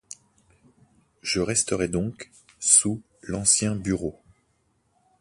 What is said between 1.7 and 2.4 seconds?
donc